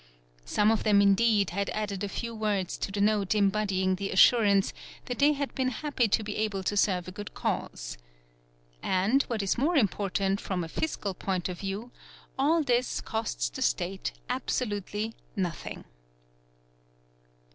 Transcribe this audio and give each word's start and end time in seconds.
Some 0.45 0.71
of 0.71 0.83
them 0.83 0.99
indeed 0.99 1.51
had 1.51 1.69
added 1.69 2.03
a 2.03 2.09
few 2.09 2.33
words 2.33 2.75
to 2.75 2.91
the 2.91 2.99
note 3.01 3.35
mbodying 3.35 3.97
the 3.97 4.09
assurance 4.09 4.73
that 5.05 5.19
they 5.19 5.33
had 5.33 5.53
been 5.53 5.67
happy 5.67 6.07
to 6.07 6.23
be 6.23 6.37
able 6.37 6.63
to 6.63 6.75
serve 6.75 7.07
a 7.07 7.11
ood 7.21 7.35
cause. 7.35 7.99
And, 8.81 9.21
what 9.27 9.43
is 9.43 9.59
more 9.59 9.77
important 9.77 10.41
from 10.41 10.63
a 10.63 10.67
fiscal 10.67 11.13
point 11.13 11.49
of 11.49 11.59
view, 11.59 11.91
all 12.35 12.63
his 12.63 12.99
costs 13.01 13.47
the 13.51 13.61
State 13.61 14.13
absolutely 14.27 15.13
nothing. 15.35 15.85